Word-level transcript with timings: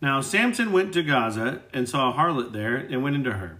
Now 0.00 0.20
Samson 0.20 0.72
went 0.72 0.92
to 0.94 1.02
Gaza 1.02 1.62
and 1.72 1.88
saw 1.88 2.10
a 2.10 2.14
harlot 2.14 2.52
there 2.52 2.76
and 2.76 3.02
went 3.02 3.16
into 3.16 3.34
her. 3.34 3.58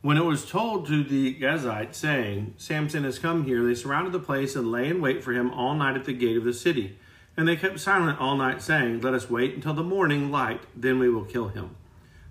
When 0.00 0.16
it 0.16 0.24
was 0.24 0.44
told 0.44 0.86
to 0.86 1.04
the 1.04 1.34
Gazites, 1.34 1.94
saying, 1.94 2.54
Samson 2.56 3.04
has 3.04 3.20
come 3.20 3.44
here, 3.44 3.62
they 3.62 3.74
surrounded 3.74 4.12
the 4.12 4.18
place 4.18 4.56
and 4.56 4.72
lay 4.72 4.88
in 4.88 5.00
wait 5.00 5.22
for 5.22 5.32
him 5.32 5.52
all 5.52 5.74
night 5.74 5.96
at 5.96 6.06
the 6.06 6.12
gate 6.12 6.36
of 6.36 6.44
the 6.44 6.52
city. 6.52 6.98
And 7.36 7.46
they 7.46 7.56
kept 7.56 7.78
silent 7.78 8.20
all 8.20 8.36
night, 8.36 8.62
saying, 8.62 9.00
Let 9.00 9.14
us 9.14 9.30
wait 9.30 9.54
until 9.54 9.74
the 9.74 9.84
morning 9.84 10.30
light, 10.30 10.60
then 10.74 10.98
we 10.98 11.08
will 11.08 11.24
kill 11.24 11.48
him. 11.48 11.76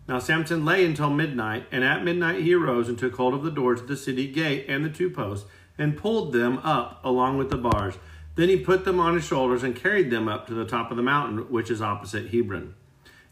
Now 0.07 0.19
Samson 0.19 0.65
lay 0.65 0.85
until 0.85 1.09
midnight, 1.09 1.65
and 1.71 1.83
at 1.83 2.03
midnight 2.03 2.41
he 2.41 2.53
arose 2.53 2.89
and 2.89 2.99
took 2.99 3.15
hold 3.15 3.33
of 3.33 3.43
the 3.43 3.51
doors 3.51 3.79
of 3.79 3.87
the 3.87 3.95
city 3.95 4.27
gate 4.27 4.65
and 4.67 4.83
the 4.83 4.89
two 4.89 5.09
posts, 5.09 5.47
and 5.77 5.97
pulled 5.97 6.33
them 6.33 6.57
up 6.59 6.99
along 7.05 7.37
with 7.37 7.49
the 7.49 7.57
bars. 7.57 7.95
Then 8.35 8.49
he 8.49 8.57
put 8.57 8.83
them 8.83 8.99
on 8.99 9.13
his 9.13 9.23
shoulders 9.23 9.63
and 9.63 9.75
carried 9.75 10.11
them 10.11 10.27
up 10.27 10.45
to 10.47 10.53
the 10.53 10.65
top 10.65 10.91
of 10.91 10.97
the 10.97 11.03
mountain, 11.03 11.49
which 11.49 11.71
is 11.71 11.81
opposite 11.81 12.33
Hebron. 12.33 12.75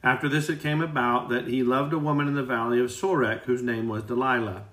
After 0.01 0.29
this, 0.29 0.49
it 0.49 0.61
came 0.61 0.81
about 0.81 1.29
that 1.29 1.47
he 1.47 1.61
loved 1.61 1.91
a 1.93 1.99
woman 1.99 2.27
in 2.27 2.35
the 2.35 2.43
valley 2.43 2.79
of 2.79 2.89
Sorek, 2.89 3.43
whose 3.43 3.61
name 3.61 3.89
was 3.89 4.03
Delilah. 4.03 4.63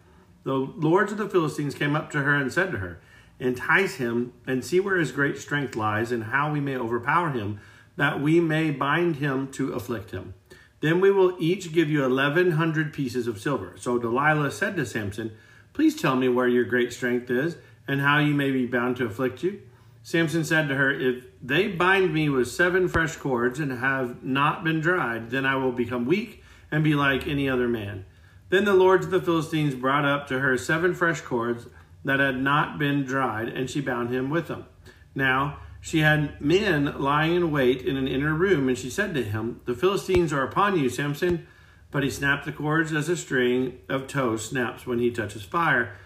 The 0.45 0.55
lords 0.55 1.11
of 1.11 1.19
the 1.19 1.29
Philistines 1.29 1.75
came 1.75 1.97
up 1.97 2.11
to 2.13 2.23
her 2.23 2.35
and 2.35 2.53
said 2.53 2.71
to 2.71 2.79
her, 2.79 3.01
Entice 3.41 3.97
him 3.97 4.33
and 4.47 4.65
see 4.65 4.81
where 4.81 4.97
his 4.97 5.13
great 5.13 5.39
strength 5.39 5.75
lies, 5.75 6.13
and 6.13 6.25
how 6.25 6.53
we 6.53 6.61
may 6.61 6.77
overpower 6.77 7.31
him, 7.31 7.61
that 7.97 8.21
we 8.21 8.41
may 8.41 8.71
bind 8.71 9.17
him 9.17 9.51
to 9.53 9.73
afflict 9.73 10.13
him. 10.13 10.35
Then 10.81 11.01
we 11.01 11.11
will 11.11 11.37
each 11.39 11.73
give 11.73 11.91
you 11.91 12.05
eleven 12.05 12.53
hundred 12.53 12.93
pieces 12.93 13.27
of 13.27 13.41
silver. 13.41 13.75
So 13.77 13.99
Delilah 13.99 14.53
said 14.53 14.77
to 14.77 14.87
Samson, 14.87 15.33
Please 15.73 16.01
tell 16.01 16.17
me 16.17 16.29
where 16.29 16.49
your 16.49 16.65
great 16.65 16.93
strength 16.93 17.31
is, 17.31 17.57
and 17.89 18.01
how 18.01 18.19
you 18.19 18.35
may 18.35 18.51
be 18.51 18.67
bound 18.67 18.97
to 18.99 19.07
afflict 19.07 19.43
you. 19.43 19.61
Samson 20.07 20.45
said 20.45 20.69
to 20.69 20.77
her, 20.77 20.93
If 20.93 21.25
they 21.43 21.67
bind 21.67 22.15
me 22.15 22.29
with 22.29 22.47
seven 22.47 22.87
fresh 22.87 23.17
cords 23.17 23.59
and 23.59 23.73
have 23.73 24.23
not 24.23 24.63
been 24.63 24.79
dried, 24.79 25.31
then 25.31 25.45
I 25.45 25.57
will 25.57 25.73
become 25.73 26.07
weak 26.07 26.45
and 26.71 26.85
be 26.85 26.95
like 26.95 27.27
any 27.27 27.49
other 27.49 27.67
man. 27.67 28.05
Then 28.49 28.65
the 28.65 28.73
lords 28.73 29.07
of 29.07 29.11
the 29.11 29.21
Philistines 29.21 29.75
brought 29.75 30.05
up 30.05 30.29
to 30.29 30.39
her 30.39 30.57
seven 30.57 30.95
fresh 30.95 31.23
cords 31.23 31.67
that 32.05 32.21
had 32.21 32.41
not 32.41 32.79
been 32.79 33.03
dried, 33.03 33.49
and 33.49 33.69
she 33.69 33.81
bound 33.81 34.11
him 34.11 34.31
with 34.31 34.47
them. 34.47 34.67
Now 35.13 35.59
she 35.81 35.99
had 35.99 36.41
men 36.41 37.01
lying 37.01 37.35
in 37.35 37.51
wait 37.51 37.83
in 37.83 37.97
an 37.97 38.07
inner 38.07 38.33
room, 38.33 38.69
and 38.69 38.79
she 38.79 38.91
said 38.91 39.13
to 39.15 39.25
him, 39.25 39.61
The 39.65 39.75
Philistines 39.75 40.33
are 40.33 40.45
upon 40.45 40.79
you, 40.79 40.89
Samson. 40.89 41.49
But 41.91 42.05
he 42.05 42.11
snapped 42.11 42.45
the 42.45 42.53
cords 42.53 42.93
as 42.93 43.09
a 43.09 43.17
string 43.17 43.81
of 43.89 44.07
tow 44.07 44.37
snaps 44.37 44.87
when 44.87 45.01
he 45.01 45.11
touches 45.11 45.43
fire. 45.43 45.97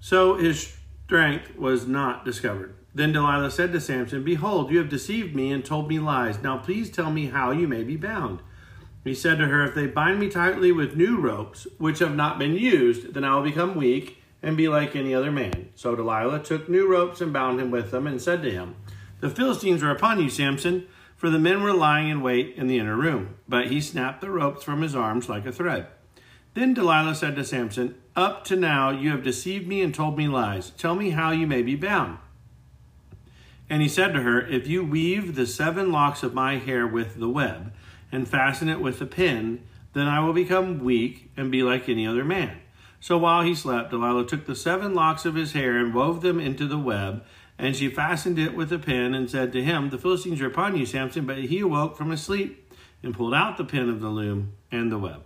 So 0.00 0.34
his 0.34 0.76
strength 1.06 1.54
was 1.54 1.86
not 1.86 2.24
discovered. 2.24 2.74
Then 2.94 3.12
Delilah 3.12 3.50
said 3.50 3.72
to 3.72 3.80
Samson, 3.80 4.24
Behold, 4.24 4.70
you 4.70 4.78
have 4.78 4.88
deceived 4.88 5.34
me 5.34 5.52
and 5.52 5.64
told 5.64 5.88
me 5.88 5.98
lies. 5.98 6.42
Now 6.42 6.58
please 6.58 6.90
tell 6.90 7.10
me 7.10 7.26
how 7.26 7.52
you 7.52 7.68
may 7.68 7.84
be 7.84 7.96
bound. 7.96 8.40
He 9.04 9.14
said 9.14 9.38
to 9.38 9.46
her, 9.46 9.64
If 9.64 9.74
they 9.74 9.86
bind 9.86 10.18
me 10.18 10.28
tightly 10.28 10.72
with 10.72 10.96
new 10.96 11.18
ropes, 11.18 11.66
which 11.78 12.00
have 12.00 12.14
not 12.14 12.38
been 12.38 12.54
used, 12.54 13.14
then 13.14 13.24
I 13.24 13.34
will 13.34 13.42
become 13.42 13.76
weak 13.76 14.22
and 14.42 14.56
be 14.56 14.68
like 14.68 14.96
any 14.96 15.14
other 15.14 15.30
man. 15.30 15.70
So 15.74 15.94
Delilah 15.94 16.42
took 16.42 16.68
new 16.68 16.90
ropes 16.90 17.20
and 17.20 17.32
bound 17.32 17.60
him 17.60 17.70
with 17.70 17.90
them, 17.90 18.06
and 18.06 18.20
said 18.20 18.42
to 18.42 18.50
him, 18.50 18.76
The 19.20 19.30
Philistines 19.30 19.82
are 19.82 19.90
upon 19.90 20.20
you, 20.20 20.28
Samson, 20.28 20.86
for 21.16 21.30
the 21.30 21.38
men 21.38 21.62
were 21.62 21.72
lying 21.72 22.08
in 22.08 22.22
wait 22.22 22.54
in 22.56 22.66
the 22.66 22.78
inner 22.78 22.96
room. 22.96 23.36
But 23.48 23.68
he 23.68 23.80
snapped 23.80 24.20
the 24.20 24.30
ropes 24.30 24.64
from 24.64 24.82
his 24.82 24.94
arms 24.94 25.28
like 25.28 25.46
a 25.46 25.52
thread. 25.52 25.86
Then 26.54 26.74
Delilah 26.74 27.14
said 27.14 27.36
to 27.36 27.44
Samson, 27.44 27.94
Up 28.16 28.44
to 28.46 28.56
now 28.56 28.90
you 28.90 29.10
have 29.10 29.22
deceived 29.22 29.68
me 29.68 29.82
and 29.82 29.94
told 29.94 30.18
me 30.18 30.28
lies. 30.28 30.70
Tell 30.70 30.94
me 30.94 31.10
how 31.10 31.30
you 31.30 31.46
may 31.46 31.62
be 31.62 31.76
bound. 31.76 32.18
And 33.70 33.80
he 33.80 33.88
said 33.88 34.12
to 34.12 34.22
her, 34.22 34.40
If 34.40 34.66
you 34.66 34.84
weave 34.84 35.36
the 35.36 35.46
seven 35.46 35.92
locks 35.92 36.24
of 36.24 36.34
my 36.34 36.58
hair 36.58 36.86
with 36.86 37.20
the 37.20 37.28
web, 37.28 37.72
and 38.12 38.28
fasten 38.28 38.68
it 38.68 38.80
with 38.80 39.00
a 39.00 39.06
pin, 39.06 39.62
then 39.92 40.08
I 40.08 40.18
will 40.18 40.32
become 40.32 40.80
weak 40.80 41.30
and 41.36 41.52
be 41.52 41.62
like 41.62 41.88
any 41.88 42.04
other 42.04 42.24
man. 42.24 42.58
So 42.98 43.16
while 43.16 43.42
he 43.42 43.54
slept, 43.54 43.90
Delilah 43.90 44.26
took 44.26 44.46
the 44.46 44.56
seven 44.56 44.92
locks 44.92 45.24
of 45.24 45.36
his 45.36 45.52
hair 45.52 45.78
and 45.78 45.94
wove 45.94 46.20
them 46.20 46.40
into 46.40 46.66
the 46.66 46.78
web, 46.78 47.24
and 47.56 47.76
she 47.76 47.88
fastened 47.88 48.38
it 48.38 48.56
with 48.56 48.72
a 48.72 48.78
pin, 48.78 49.14
and 49.14 49.30
said 49.30 49.52
to 49.52 49.62
him, 49.62 49.90
The 49.90 49.98
Philistines 49.98 50.40
are 50.40 50.48
upon 50.48 50.76
you, 50.76 50.84
Samson. 50.84 51.24
But 51.24 51.38
he 51.38 51.60
awoke 51.60 51.96
from 51.96 52.10
his 52.10 52.22
sleep 52.22 52.72
and 53.02 53.14
pulled 53.14 53.34
out 53.34 53.56
the 53.56 53.64
pin 53.64 53.88
of 53.88 54.00
the 54.00 54.08
loom 54.08 54.54
and 54.72 54.90
the 54.90 54.98
web. 54.98 55.22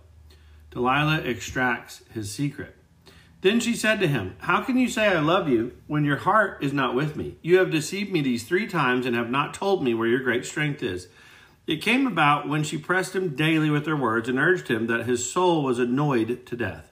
Delilah 0.69 1.21
extracts 1.23 2.03
his 2.13 2.31
secret. 2.31 2.74
Then 3.45 3.59
she 3.59 3.75
said 3.75 3.99
to 3.99 4.07
him, 4.07 4.35
How 4.39 4.63
can 4.63 4.75
you 4.75 4.89
say 4.89 5.05
I 5.05 5.19
love 5.19 5.47
you 5.47 5.73
when 5.85 6.03
your 6.03 6.17
heart 6.17 6.63
is 6.63 6.73
not 6.73 6.95
with 6.95 7.15
me? 7.15 7.37
You 7.43 7.59
have 7.59 7.69
deceived 7.69 8.11
me 8.11 8.21
these 8.21 8.43
three 8.43 8.65
times 8.65 9.05
and 9.05 9.15
have 9.15 9.29
not 9.29 9.53
told 9.53 9.83
me 9.83 9.93
where 9.93 10.07
your 10.07 10.23
great 10.23 10.47
strength 10.47 10.81
is. 10.81 11.09
It 11.67 11.79
came 11.79 12.07
about 12.07 12.49
when 12.49 12.63
she 12.63 12.79
pressed 12.79 13.15
him 13.15 13.35
daily 13.35 13.69
with 13.69 13.85
her 13.85 13.95
words 13.95 14.27
and 14.27 14.39
urged 14.39 14.67
him 14.67 14.87
that 14.87 15.05
his 15.05 15.31
soul 15.31 15.63
was 15.63 15.77
annoyed 15.77 16.43
to 16.47 16.55
death. 16.55 16.91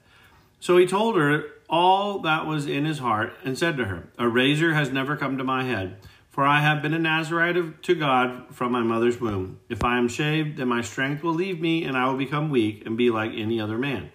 So 0.60 0.76
he 0.76 0.86
told 0.86 1.16
her 1.16 1.42
all 1.68 2.20
that 2.20 2.46
was 2.46 2.68
in 2.68 2.84
his 2.84 3.00
heart 3.00 3.32
and 3.44 3.58
said 3.58 3.76
to 3.78 3.86
her, 3.86 4.10
A 4.16 4.28
razor 4.28 4.74
has 4.74 4.92
never 4.92 5.16
come 5.16 5.36
to 5.38 5.42
my 5.42 5.64
head, 5.64 5.96
for 6.30 6.46
I 6.46 6.60
have 6.60 6.82
been 6.82 6.94
a 6.94 7.00
Nazarite 7.00 7.82
to 7.82 7.94
God 7.96 8.54
from 8.54 8.70
my 8.70 8.84
mother's 8.84 9.20
womb. 9.20 9.58
If 9.68 9.82
I 9.82 9.98
am 9.98 10.06
shaved, 10.06 10.58
then 10.58 10.68
my 10.68 10.82
strength 10.82 11.24
will 11.24 11.34
leave 11.34 11.60
me, 11.60 11.82
and 11.82 11.96
I 11.96 12.06
will 12.06 12.16
become 12.16 12.48
weak 12.48 12.86
and 12.86 12.96
be 12.96 13.10
like 13.10 13.32
any 13.34 13.60
other 13.60 13.76
man. 13.76 14.12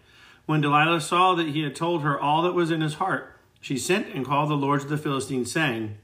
When 0.50 0.62
Delilah 0.62 1.02
saw 1.02 1.36
that 1.36 1.50
he 1.50 1.62
had 1.62 1.76
told 1.76 2.02
her 2.02 2.20
all 2.20 2.42
that 2.42 2.56
was 2.56 2.72
in 2.72 2.82
his 2.82 2.96
heart, 2.96 3.38
She 3.62 3.78
sent 3.78 4.16
and 4.16 4.26
called 4.26 4.50
the 4.50 4.56
lords 4.56 4.84
of 4.84 4.90
the 4.90 4.98
Philistines, 4.98 5.52
saying, 5.52 6.00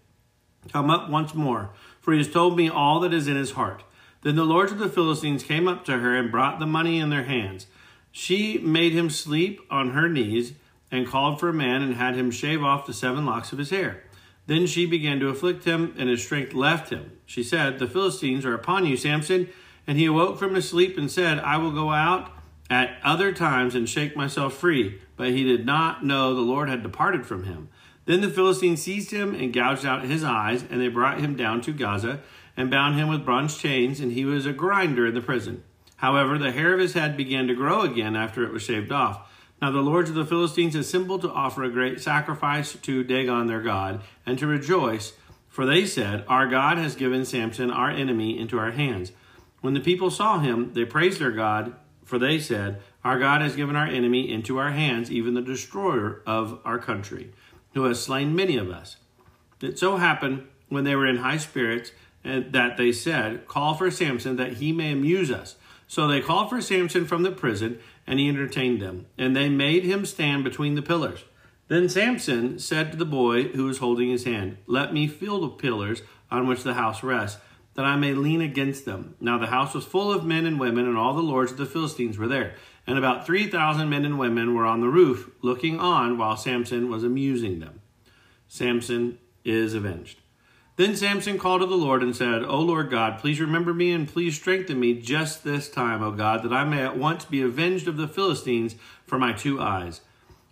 Come 0.72 0.92
up 0.92 1.10
once 1.10 1.34
more, 1.34 1.72
for 2.00 2.12
he 2.12 2.20
has 2.20 2.30
told 2.30 2.56
me 2.56 2.70
all 2.70 3.00
that 3.00 3.12
is 3.12 3.28
in 3.28 3.38
his 3.38 3.54
heart. 3.54 3.82
Then 4.22 4.36
the 4.36 4.46
lords 4.46 4.72
of 4.72 4.78
the 4.78 4.88
Philistines 4.88 5.42
came 5.42 5.68
up 5.68 5.84
to 5.86 5.98
her 5.98 6.16
and 6.16 6.30
brought 6.30 6.60
the 6.60 6.68
money 6.68 7.00
in 7.00 7.10
their 7.10 7.24
hands. 7.24 7.66
She 8.12 8.60
made 8.60 8.92
him 8.94 9.10
sleep 9.10 9.62
on 9.72 9.94
her 9.94 10.08
knees 10.08 10.54
and 10.92 11.08
called 11.08 11.40
for 11.40 11.50
a 11.50 11.52
man 11.52 11.82
and 11.82 11.96
had 11.96 12.14
him 12.14 12.30
shave 12.30 12.62
off 12.62 12.86
the 12.86 12.94
seven 12.94 13.26
locks 13.26 13.52
of 13.52 13.58
his 13.58 13.72
hair. 13.72 14.04
Then 14.46 14.68
she 14.68 14.86
began 14.86 15.20
to 15.22 15.30
afflict 15.30 15.64
him, 15.64 15.96
and 15.98 16.08
his 16.08 16.24
strength 16.24 16.54
left 16.54 16.92
him. 16.92 17.14
She 17.26 17.42
said, 17.42 17.80
The 17.80 17.88
Philistines 17.88 18.46
are 18.46 18.54
upon 18.54 18.86
you, 18.86 18.96
Samson. 18.96 19.50
And 19.88 19.98
he 19.98 20.06
awoke 20.06 20.38
from 20.38 20.54
his 20.54 20.70
sleep 20.70 21.00
and 21.00 21.10
said, 21.10 21.40
I 21.40 21.58
will 21.58 21.72
go 21.72 21.90
out 21.90 22.32
at 22.70 22.98
other 23.04 23.32
times 23.32 23.76
and 23.76 23.88
shake 23.88 24.16
myself 24.16 24.54
free. 24.54 25.02
But 25.18 25.30
he 25.30 25.44
did 25.44 25.66
not 25.66 26.06
know 26.06 26.34
the 26.34 26.42
Lord 26.42 26.70
had 26.70 26.84
departed 26.84 27.26
from 27.26 27.44
him. 27.44 27.70
Then 28.06 28.22
the 28.22 28.30
Philistines 28.30 28.84
seized 28.84 29.12
him 29.12 29.34
and 29.34 29.54
gouged 29.54 29.86
out 29.86 30.06
his 30.06 30.24
eyes, 30.24 30.64
and 30.70 30.80
they 30.80 30.90
brought 30.90 31.20
him 31.20 31.36
down 31.36 31.62
to 31.62 31.74
Gaza 31.74 32.22
and 32.56 32.72
bound 32.72 32.96
him 32.96 33.08
with 33.08 33.26
bronze 33.26 33.58
chains, 33.58 34.00
and 34.00 34.12
he 34.12 34.26
was 34.26 34.46
a 34.46 34.54
grinder 34.54 35.08
in 35.08 35.14
the 35.14 35.22
prison. 35.22 35.64
However, 35.98 36.38
the 36.38 36.52
hair 36.52 36.74
of 36.74 36.80
his 36.80 36.94
head 36.94 37.18
began 37.18 37.48
to 37.48 37.56
grow 37.56 37.82
again 37.82 38.16
after 38.16 38.44
it 38.44 38.52
was 38.52 38.62
shaved 38.62 38.92
off. 38.92 39.32
Now 39.62 39.72
the 39.72 39.80
lords 39.80 40.10
of 40.10 40.16
the 40.16 40.26
Philistines 40.26 40.76
assembled 40.76 41.22
to 41.22 41.32
offer 41.32 41.64
a 41.64 41.72
great 41.72 42.02
sacrifice 42.02 42.74
to 42.74 43.04
Dagon 43.04 43.48
their 43.48 43.62
god, 43.62 44.02
and 44.26 44.38
to 44.38 44.48
rejoice, 44.48 45.14
for 45.48 45.66
they 45.66 45.86
said, 45.86 46.26
Our 46.28 46.48
God 46.48 46.78
has 46.78 46.96
given 46.96 47.26
Samson, 47.26 47.72
our 47.72 47.90
enemy, 47.90 48.38
into 48.38 48.60
our 48.60 48.72
hands. 48.72 49.14
When 49.62 49.74
the 49.74 49.80
people 49.80 50.12
saw 50.12 50.40
him, 50.40 50.74
they 50.74 50.86
praised 50.86 51.20
their 51.20 51.32
God, 51.32 51.74
for 52.06 52.18
they 52.18 52.40
said, 52.40 52.82
Our 53.04 53.20
God 53.20 53.42
has 53.42 53.56
given 53.56 53.76
our 53.76 53.88
enemy 53.88 54.32
into 54.32 54.58
our 54.58 54.72
hands, 54.72 55.12
even 55.12 55.34
the 55.34 55.42
destroyer 55.42 56.22
of 56.26 56.60
our 56.64 56.80
country, 56.80 57.32
who 57.74 57.84
has 57.84 58.02
slain 58.02 58.36
many 58.36 58.56
of 58.56 58.70
us. 58.70 58.98
It 59.62 59.78
so 59.78 59.98
happened, 59.98 60.48
when 60.70 60.84
they 60.84 60.96
were 60.96 61.08
in 61.08 61.18
high 61.18 61.38
spirits, 61.38 61.92
eh, 62.24 62.44
that 62.52 62.78
they 62.78 62.92
said, 62.92 63.48
Call 63.48 63.74
for 63.74 63.92
Samson, 63.92 64.36
that 64.38 64.54
he 64.54 64.72
may 64.72 64.92
amuse 64.92 65.32
us. 65.32 65.56
So 65.88 66.08
they 66.08 66.22
called 66.22 66.50
for 66.50 66.62
Samson 66.62 67.06
from 67.06 67.24
the 67.24 67.32
prison, 67.32 67.80
and 68.08 68.20
he 68.20 68.30
entertained 68.30 68.82
them. 68.82 69.08
And 69.18 69.36
they 69.36 69.50
made 69.50 69.84
him 69.84 70.06
stand 70.06 70.44
between 70.44 70.76
the 70.76 70.82
pillars. 70.82 71.24
Then 71.68 71.90
Samson 71.90 72.60
said 72.60 72.92
to 72.92 72.98
the 72.98 73.06
boy 73.06 73.50
who 73.50 73.66
was 73.66 73.80
holding 73.80 74.10
his 74.10 74.24
hand, 74.24 74.58
Let 74.68 74.94
me 74.94 75.08
feel 75.08 75.42
the 75.42 75.50
pillars 75.50 76.02
on 76.30 76.48
which 76.48 76.64
the 76.64 76.76
house 76.76 77.04
rests, 77.04 77.42
that 77.76 77.86
I 77.86 77.96
may 77.96 78.14
lean 78.14 78.42
against 78.42 78.86
them. 78.86 79.16
Now 79.20 79.38
the 79.38 79.48
house 79.48 79.74
was 79.74 79.86
full 79.86 80.12
of 80.12 80.26
men 80.26 80.46
and 80.46 80.60
women, 80.60 80.88
and 80.88 80.98
all 80.98 81.14
the 81.14 81.22
lords 81.22 81.52
of 81.52 81.58
the 81.58 81.66
Philistines 81.66 82.18
were 82.18 82.28
there. 82.28 82.56
And 82.88 82.98
about 82.98 83.26
3,000 83.26 83.90
men 83.90 84.06
and 84.06 84.20
women 84.20 84.54
were 84.54 84.66
on 84.66 84.82
the 84.82 84.88
roof, 84.88 85.30
looking 85.42 85.80
on 85.80 86.18
while 86.18 86.38
Samson 86.38 86.90
was 86.90 87.04
amusing 87.04 87.60
them. 87.60 87.82
Samson 88.48 89.18
is 89.44 89.74
avenged. 89.74 90.20
Then 90.78 90.96
Samson 90.96 91.40
called 91.40 91.62
to 91.62 91.68
the 91.68 91.76
Lord 91.76 92.04
and 92.04 92.16
said, 92.16 92.44
O 92.44 92.60
Lord 92.60 92.90
God, 92.90 93.20
please 93.20 93.40
remember 93.40 93.74
me 93.74 93.92
and 93.92 94.08
please 94.08 94.36
strengthen 94.36 94.80
me 94.80 94.94
just 95.00 95.44
this 95.44 95.70
time, 95.70 96.04
O 96.04 96.12
God, 96.12 96.44
that 96.44 96.52
I 96.52 96.66
may 96.66 96.82
at 96.82 96.98
once 96.98 97.24
be 97.24 97.42
avenged 97.42 97.88
of 97.88 97.96
the 97.96 98.10
Philistines 98.10 98.76
for 99.06 99.18
my 99.18 99.32
two 99.32 99.62
eyes. 99.62 100.02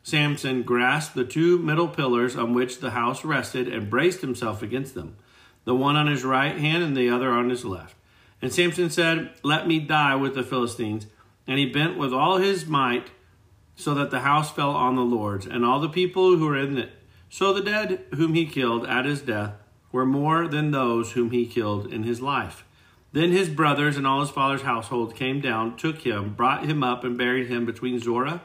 Samson 0.02 0.64
grasped 0.64 1.16
the 1.16 1.26
two 1.26 1.58
middle 1.60 1.90
pillars 1.90 2.36
on 2.36 2.54
which 2.54 2.80
the 2.80 2.92
house 2.92 3.26
rested 3.26 3.68
and 3.68 3.90
braced 3.90 4.22
himself 4.22 4.62
against 4.62 4.96
them, 4.96 5.18
the 5.66 5.76
one 5.76 5.96
on 5.96 6.08
his 6.08 6.24
right 6.24 6.58
hand 6.58 6.84
and 6.84 6.96
the 6.96 7.10
other 7.10 7.30
on 7.32 7.50
his 7.50 7.66
left. 7.66 7.96
And 8.42 8.52
Samson 8.52 8.90
said, 8.90 9.32
Let 9.44 9.68
me 9.68 9.80
die 9.80 10.16
with 10.16 10.36
the 10.36 10.44
Philistines. 10.44 11.08
And 11.48 11.60
he 11.60 11.66
bent 11.66 11.98
with 11.98 12.14
all 12.14 12.38
his 12.38 12.66
might 12.66 13.12
so 13.76 13.94
that 13.94 14.12
the 14.12 14.22
house 14.22 14.52
fell 14.52 14.72
on 14.72 14.96
the 14.96 15.02
lords 15.02 15.46
and 15.46 15.66
all 15.66 15.80
the 15.80 15.90
people 15.90 16.38
who 16.38 16.46
were 16.46 16.58
in 16.58 16.78
it. 16.78 16.92
So 17.30 17.54
the 17.54 17.62
dead 17.62 18.06
whom 18.16 18.34
he 18.34 18.46
killed 18.46 18.86
at 18.86 19.06
his 19.06 19.22
death 19.22 19.54
were 19.92 20.06
more 20.06 20.48
than 20.48 20.72
those 20.72 21.14
whom 21.14 21.32
he 21.32 21.46
killed 21.46 21.92
in 21.92 22.04
his 22.04 22.22
life. 22.22 22.66
Then 23.12 23.32
his 23.32 23.50
brothers 23.50 23.96
and 23.96 24.08
all 24.08 24.22
his 24.22 24.30
father's 24.30 24.64
household 24.64 25.16
came 25.16 25.40
down, 25.40 25.78
took 25.78 26.00
him, 26.00 26.34
brought 26.34 26.66
him 26.66 26.84
up, 26.84 27.04
and 27.04 27.18
buried 27.18 27.48
him 27.48 27.66
between 27.66 28.00
Zorah 28.00 28.42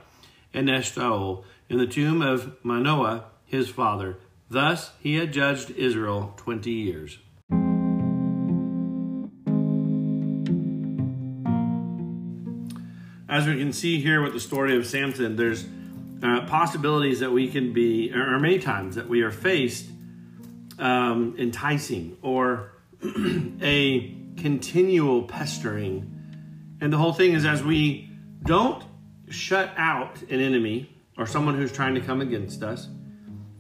and 0.53 0.69
Eshtaol 0.69 1.45
in 1.69 1.79
the 1.79 1.87
tomb 1.87 2.23
of 2.23 2.57
Manoah 2.63 3.25
his 3.47 3.69
father. 3.69 4.19
Thus 4.51 4.93
he 5.01 5.17
had 5.17 5.33
judged 5.33 5.71
Israel 5.71 6.35
twenty 6.37 6.71
years. 6.71 7.19
As 13.29 13.47
we 13.47 13.59
can 13.59 13.75
see 13.75 14.01
here 14.01 14.23
with 14.23 14.33
the 14.33 14.41
story 14.41 14.77
of 14.77 14.87
Samson, 14.87 15.37
there's 15.37 15.67
uh, 16.23 16.47
possibilities 16.47 17.21
that 17.21 17.31
we 17.31 17.49
can 17.49 17.75
be, 17.75 18.13
or 18.13 18.39
many 18.39 18.59
times 18.59 18.97
that 18.97 19.09
we 19.09 19.21
are 19.21 19.31
faced 19.31 19.87
um, 20.79 21.37
enticing 21.39 22.17
or 22.23 22.73
a 23.63 24.17
continual 24.39 25.25
pestering. 25.25 26.15
And 26.81 26.93
the 26.93 26.97
whole 26.97 27.13
thing 27.13 27.33
is 27.33 27.45
as 27.45 27.63
we 27.63 28.11
don't 28.45 28.83
shut 29.29 29.73
out 29.77 30.23
an 30.23 30.41
enemy 30.41 30.97
or 31.19 31.27
someone 31.27 31.55
who's 31.55 31.73
trying 31.73 31.95
to 31.97 32.01
come 32.01 32.21
against 32.21 32.63
us, 32.63 32.89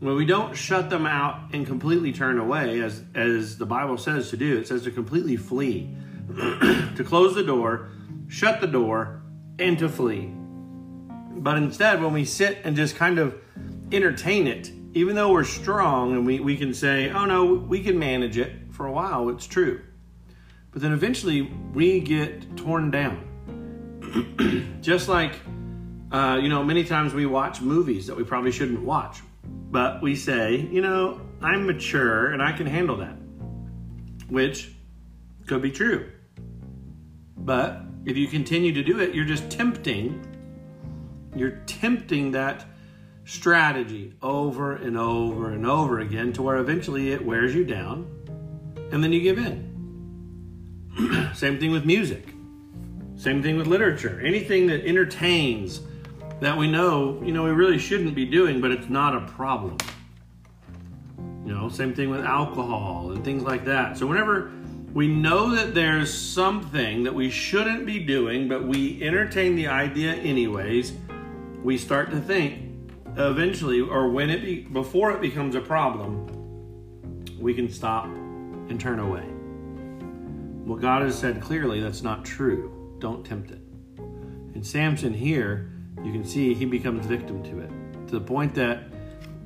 when 0.00 0.14
we 0.14 0.24
don't 0.24 0.54
shut 0.56 0.90
them 0.90 1.06
out 1.06 1.52
and 1.52 1.66
completely 1.66 2.12
turn 2.12 2.38
away, 2.38 2.80
as, 2.80 3.02
as 3.14 3.58
the 3.58 3.66
Bible 3.66 3.98
says 3.98 4.30
to 4.30 4.36
do, 4.36 4.58
it 4.58 4.68
says 4.68 4.84
to 4.84 4.90
completely 4.90 5.36
flee, 5.36 5.94
to 6.36 7.04
close 7.04 7.34
the 7.34 7.42
door, 7.42 7.90
shut 8.28 8.60
the 8.60 8.66
door, 8.66 9.22
and 9.58 9.78
to 9.78 9.88
flee. 9.88 10.32
But 11.40 11.56
instead, 11.56 12.02
when 12.02 12.12
we 12.12 12.24
sit 12.24 12.58
and 12.64 12.76
just 12.76 12.96
kind 12.96 13.18
of 13.18 13.34
entertain 13.90 14.46
it, 14.46 14.70
even 14.94 15.16
though 15.16 15.32
we're 15.32 15.44
strong 15.44 16.12
and 16.12 16.26
we, 16.26 16.40
we 16.40 16.56
can 16.56 16.74
say, 16.74 17.10
oh 17.10 17.24
no, 17.24 17.54
we 17.54 17.82
can 17.82 17.98
manage 17.98 18.38
it 18.38 18.52
for 18.72 18.86
a 18.86 18.92
while, 18.92 19.28
it's 19.28 19.46
true. 19.46 19.80
But 20.70 20.82
then 20.82 20.92
eventually 20.92 21.42
we 21.42 22.00
get 22.00 22.56
torn 22.56 22.90
down. 22.90 23.24
Just 24.80 25.08
like, 25.08 25.32
uh, 26.12 26.38
you 26.40 26.48
know, 26.48 26.62
many 26.62 26.84
times 26.84 27.14
we 27.14 27.26
watch 27.26 27.60
movies 27.60 28.06
that 28.06 28.16
we 28.16 28.24
probably 28.24 28.52
shouldn't 28.52 28.82
watch, 28.82 29.20
but 29.70 30.02
we 30.02 30.16
say, 30.16 30.56
you 30.56 30.80
know, 30.80 31.20
I'm 31.40 31.66
mature 31.66 32.32
and 32.32 32.42
I 32.42 32.52
can 32.52 32.66
handle 32.66 32.96
that, 32.96 33.16
which 34.28 34.72
could 35.46 35.62
be 35.62 35.70
true. 35.70 36.10
But 37.36 37.82
if 38.04 38.16
you 38.16 38.26
continue 38.26 38.72
to 38.72 38.82
do 38.82 39.00
it, 39.00 39.14
you're 39.14 39.24
just 39.24 39.50
tempting, 39.50 40.24
you're 41.34 41.62
tempting 41.66 42.32
that 42.32 42.64
strategy 43.24 44.14
over 44.22 44.74
and 44.74 44.96
over 44.96 45.50
and 45.50 45.66
over 45.66 46.00
again 46.00 46.32
to 46.32 46.42
where 46.42 46.56
eventually 46.56 47.12
it 47.12 47.24
wears 47.24 47.54
you 47.54 47.64
down 47.64 48.10
and 48.90 49.04
then 49.04 49.12
you 49.12 49.20
give 49.20 49.38
in. 49.38 49.68
Same 51.34 51.58
thing 51.58 51.70
with 51.70 51.84
music. 51.84 52.34
Same 53.16 53.42
thing 53.42 53.56
with 53.56 53.66
literature. 53.66 54.20
Anything 54.24 54.68
that 54.68 54.84
entertains 54.84 55.80
that 56.40 56.56
we 56.56 56.70
know, 56.70 57.20
you 57.24 57.32
know, 57.32 57.44
we 57.44 57.50
really 57.50 57.78
shouldn't 57.78 58.14
be 58.14 58.24
doing, 58.24 58.60
but 58.60 58.70
it's 58.70 58.88
not 58.88 59.14
a 59.16 59.20
problem. 59.32 59.76
You 61.44 61.54
know, 61.54 61.68
same 61.68 61.94
thing 61.94 62.10
with 62.10 62.24
alcohol 62.24 63.12
and 63.12 63.24
things 63.24 63.42
like 63.42 63.64
that. 63.64 63.96
So 63.96 64.06
whenever 64.06 64.52
we 64.92 65.08
know 65.08 65.54
that 65.54 65.74
there's 65.74 66.12
something 66.12 67.02
that 67.04 67.14
we 67.14 67.30
shouldn't 67.30 67.86
be 67.86 67.98
doing, 67.98 68.48
but 68.48 68.66
we 68.66 69.02
entertain 69.02 69.56
the 69.56 69.66
idea 69.68 70.12
anyways, 70.14 70.92
we 71.62 71.76
start 71.76 72.10
to 72.10 72.20
think, 72.20 72.62
eventually, 73.16 73.80
or 73.80 74.10
when 74.10 74.30
it 74.30 74.42
be, 74.42 74.60
before 74.60 75.12
it 75.12 75.20
becomes 75.20 75.54
a 75.54 75.60
problem, 75.60 77.24
we 77.40 77.54
can 77.54 77.70
stop 77.70 78.04
and 78.04 78.80
turn 78.80 78.98
away. 78.98 79.24
Well, 80.66 80.78
God 80.78 81.02
has 81.02 81.18
said 81.18 81.40
clearly 81.40 81.80
that's 81.80 82.02
not 82.02 82.24
true. 82.24 82.96
Don't 82.98 83.24
tempt 83.24 83.50
it. 83.50 83.60
And 84.54 84.66
Samson 84.66 85.14
here, 85.14 85.72
you 86.04 86.12
can 86.12 86.24
see 86.24 86.54
he 86.54 86.64
becomes 86.64 87.06
victim 87.06 87.42
to 87.44 87.60
it 87.60 87.70
to 88.08 88.18
the 88.18 88.20
point 88.20 88.54
that 88.54 88.84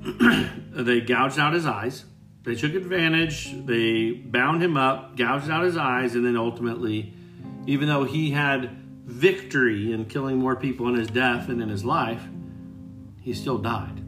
they 0.72 1.00
gouged 1.00 1.38
out 1.38 1.52
his 1.52 1.66
eyes. 1.66 2.04
They 2.44 2.54
took 2.54 2.74
advantage. 2.74 3.52
They 3.66 4.12
bound 4.12 4.62
him 4.62 4.76
up, 4.76 5.16
gouged 5.16 5.50
out 5.50 5.64
his 5.64 5.76
eyes, 5.76 6.14
and 6.14 6.24
then 6.24 6.36
ultimately, 6.36 7.12
even 7.66 7.88
though 7.88 8.04
he 8.04 8.30
had 8.30 8.70
victory 9.04 9.92
in 9.92 10.06
killing 10.06 10.38
more 10.38 10.56
people 10.56 10.88
in 10.88 10.94
his 10.94 11.08
death 11.08 11.48
and 11.48 11.62
in 11.62 11.68
his 11.68 11.84
life, 11.84 12.22
he 13.20 13.32
still 13.32 13.58
died. 13.58 14.02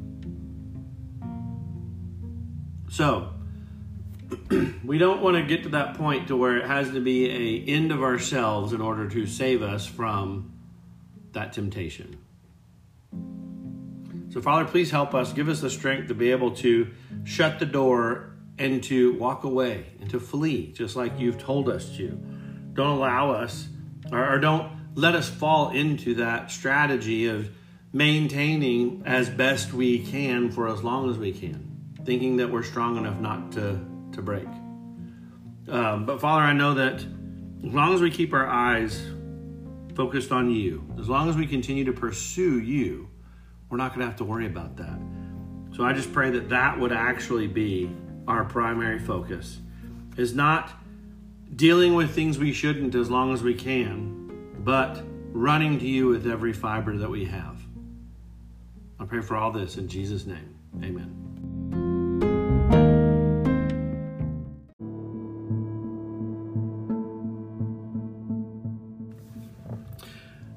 So, 2.90 3.30
we 4.84 4.98
don't 4.98 5.20
want 5.20 5.36
to 5.36 5.42
get 5.42 5.64
to 5.64 5.68
that 5.70 5.94
point 5.94 6.28
to 6.28 6.36
where 6.36 6.56
it 6.56 6.66
has 6.66 6.90
to 6.90 7.00
be 7.00 7.28
a 7.28 7.72
end 7.72 7.92
of 7.92 8.02
ourselves 8.02 8.72
in 8.72 8.80
order 8.80 9.08
to 9.08 9.26
save 9.26 9.62
us 9.62 9.86
from 9.86 10.52
that 11.32 11.52
temptation. 11.52 12.18
So, 14.34 14.42
Father, 14.42 14.64
please 14.64 14.90
help 14.90 15.14
us. 15.14 15.32
Give 15.32 15.48
us 15.48 15.60
the 15.60 15.70
strength 15.70 16.08
to 16.08 16.14
be 16.14 16.32
able 16.32 16.50
to 16.56 16.90
shut 17.22 17.60
the 17.60 17.66
door 17.66 18.34
and 18.58 18.82
to 18.82 19.16
walk 19.16 19.44
away 19.44 19.86
and 20.00 20.10
to 20.10 20.18
flee, 20.18 20.72
just 20.72 20.96
like 20.96 21.20
you've 21.20 21.38
told 21.38 21.68
us 21.68 21.96
to. 21.98 22.08
Don't 22.72 22.96
allow 22.96 23.30
us, 23.30 23.68
or, 24.10 24.34
or 24.34 24.40
don't 24.40 24.72
let 24.96 25.14
us 25.14 25.28
fall 25.28 25.70
into 25.70 26.16
that 26.16 26.50
strategy 26.50 27.26
of 27.26 27.48
maintaining 27.92 29.04
as 29.06 29.30
best 29.30 29.72
we 29.72 30.04
can 30.04 30.50
for 30.50 30.66
as 30.66 30.82
long 30.82 31.08
as 31.08 31.16
we 31.16 31.30
can, 31.30 31.94
thinking 32.04 32.38
that 32.38 32.50
we're 32.50 32.64
strong 32.64 32.96
enough 32.96 33.20
not 33.20 33.52
to, 33.52 33.78
to 34.10 34.20
break. 34.20 34.48
Um, 35.68 36.06
but 36.06 36.20
Father, 36.20 36.42
I 36.42 36.54
know 36.54 36.74
that 36.74 36.94
as 36.94 37.72
long 37.72 37.94
as 37.94 38.00
we 38.00 38.10
keep 38.10 38.32
our 38.32 38.48
eyes 38.48 39.00
focused 39.94 40.32
on 40.32 40.50
you, 40.50 40.84
as 40.98 41.08
long 41.08 41.28
as 41.28 41.36
we 41.36 41.46
continue 41.46 41.84
to 41.84 41.92
pursue 41.92 42.58
you, 42.58 43.10
we're 43.74 43.78
not 43.78 43.88
going 43.88 44.02
to 44.02 44.06
have 44.06 44.14
to 44.14 44.24
worry 44.24 44.46
about 44.46 44.76
that. 44.76 44.96
So 45.74 45.82
I 45.82 45.94
just 45.94 46.12
pray 46.12 46.30
that 46.30 46.48
that 46.50 46.78
would 46.78 46.92
actually 46.92 47.48
be 47.48 47.90
our 48.28 48.44
primary 48.44 49.00
focus 49.00 49.58
is 50.16 50.32
not 50.32 50.70
dealing 51.56 51.96
with 51.96 52.14
things 52.14 52.38
we 52.38 52.52
shouldn't 52.52 52.94
as 52.94 53.10
long 53.10 53.34
as 53.34 53.42
we 53.42 53.52
can, 53.52 54.54
but 54.60 55.02
running 55.32 55.80
to 55.80 55.86
you 55.88 56.06
with 56.06 56.24
every 56.24 56.52
fiber 56.52 56.96
that 56.98 57.10
we 57.10 57.24
have. 57.24 57.60
I 59.00 59.06
pray 59.06 59.22
for 59.22 59.36
all 59.36 59.50
this 59.50 59.76
in 59.76 59.88
Jesus' 59.88 60.24
name. 60.24 60.54
Amen. 60.80 61.33